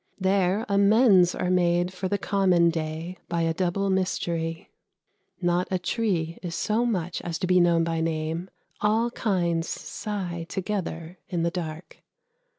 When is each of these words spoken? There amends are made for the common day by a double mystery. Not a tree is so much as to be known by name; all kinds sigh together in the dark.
There 0.19 0.65
amends 0.67 1.35
are 1.35 1.51
made 1.51 1.93
for 1.93 2.07
the 2.07 2.17
common 2.17 2.71
day 2.71 3.19
by 3.29 3.43
a 3.43 3.53
double 3.53 3.91
mystery. 3.91 4.71
Not 5.39 5.67
a 5.69 5.77
tree 5.77 6.39
is 6.41 6.55
so 6.55 6.87
much 6.87 7.21
as 7.21 7.37
to 7.37 7.45
be 7.45 7.59
known 7.59 7.83
by 7.83 8.01
name; 8.01 8.49
all 8.79 9.11
kinds 9.11 9.69
sigh 9.69 10.47
together 10.49 11.19
in 11.29 11.43
the 11.43 11.51
dark. 11.51 12.01